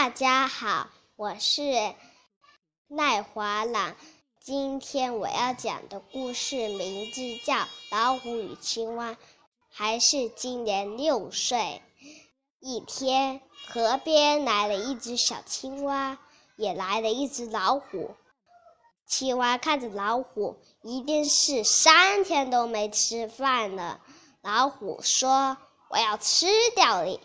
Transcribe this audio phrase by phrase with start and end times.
[0.00, 1.94] 大家好，我是
[2.88, 3.94] 赖华朗。
[4.40, 7.54] 今天我要讲的故事名字叫
[7.90, 9.10] 《老虎与青蛙》，
[9.68, 11.82] 还是今年六岁。
[12.60, 16.16] 一天，河边来了一只小青蛙，
[16.56, 18.16] 也来了一只老虎。
[19.06, 24.00] 青蛙看着老虎，一定是三天都没吃饭了。
[24.40, 25.58] 老虎说
[25.92, 27.20] ：“我要吃掉你。”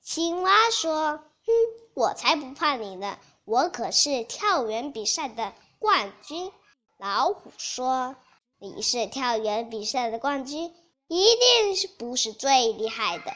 [0.00, 1.52] 青蛙说：“哼，
[1.94, 3.18] 我才不怕你呢！
[3.44, 6.52] 我可是跳远比赛的冠军。”
[6.98, 8.16] 老虎说
[8.58, 10.74] ：“你是跳远比赛的冠军，
[11.08, 13.34] 一定是不是最厉害的？”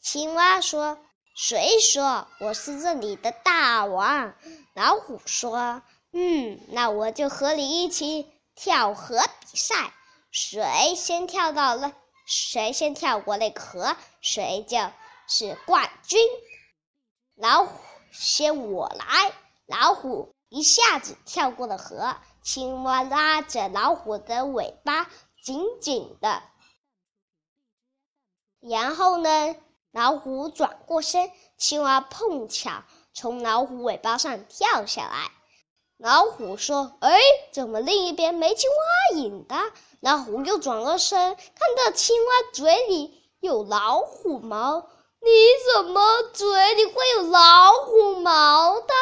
[0.00, 0.98] 青蛙说
[1.34, 4.34] ：“谁说我是这里的大王？”
[4.74, 5.82] 老虎说
[6.12, 9.92] ：“嗯，那我就和你一起跳河比赛，
[10.30, 11.92] 谁先跳到了，
[12.24, 14.78] 谁先跳过那个河，谁就。”
[15.32, 16.18] 是冠军，
[17.40, 17.72] 老虎
[18.12, 19.32] 先我来。
[19.64, 25.10] 老虎一下子跳过了河，青蛙拉着老虎的尾巴
[25.42, 26.42] 紧紧的。
[28.60, 29.56] 然后呢，
[29.90, 32.82] 老虎转过身，青蛙碰巧
[33.14, 35.30] 从老虎尾巴上跳下来。
[35.96, 37.18] 老虎说：“哎，
[37.52, 39.56] 怎么另一边没青蛙影的？”
[40.00, 44.86] 老虎又转过身，看到青蛙嘴里有老虎毛。
[45.22, 45.30] 你
[45.74, 48.94] 怎么嘴里会有老虎毛的？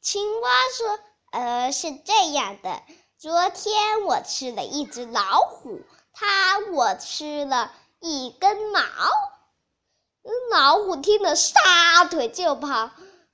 [0.00, 0.98] 青蛙说
[1.30, 2.82] ：“呃，是这样的，
[3.18, 5.82] 昨天我吃了一只老虎，
[6.14, 7.70] 它我吃了
[8.00, 8.80] 一根毛。”
[10.50, 12.90] 老虎听了撒腿就跑，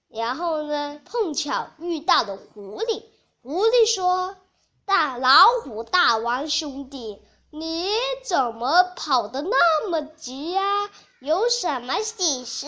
[0.09, 3.05] 然后呢，碰巧遇到了狐狸。
[3.43, 4.37] 狐狸说
[4.85, 7.23] ：“大老虎大王兄弟。”
[7.55, 7.93] 你
[8.25, 10.89] 怎么跑得那么急呀？
[11.21, 12.67] 有什么喜事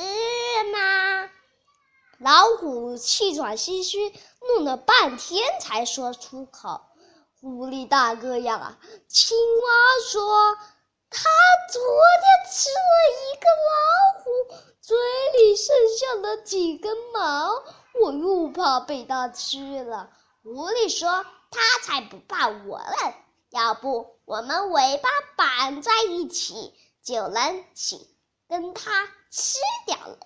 [0.74, 1.30] 吗？
[2.18, 4.12] 老虎气喘吁吁，
[4.46, 6.82] 弄了半天才说出口
[7.40, 9.72] ：“狐狸大哥呀，青蛙
[10.06, 10.55] 说
[11.08, 11.30] 他
[11.72, 11.80] 昨
[12.20, 14.28] 天吃了一个老虎，
[14.83, 14.98] 嘴
[15.39, 17.62] 里剩下了几根毛，
[18.02, 20.11] 我又怕被他吃了。”
[20.45, 23.14] 狐狸说：“他才不怕我呢。”
[23.54, 28.10] 要不我们尾巴绑在一起，就能起
[28.48, 30.18] 跟它吃掉了。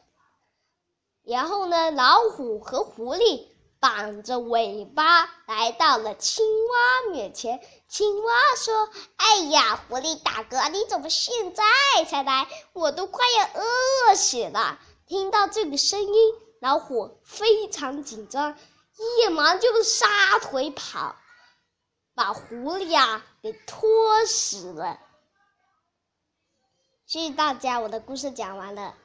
[1.24, 3.44] 然后呢，老虎和狐狸
[3.80, 7.60] 绑着尾巴来到了青蛙面前。
[7.86, 11.64] 青蛙说：“哎呀，狐狸大哥，你怎么现在
[12.08, 12.48] 才来？
[12.72, 18.56] 我都快要饿死了。”听到这个声音，老虎非常紧张，
[18.96, 21.14] 一忙就撒腿跑。
[22.18, 24.98] 把狐狸呀给拖死了。
[27.06, 28.96] 谢谢大家，我的故事讲完了。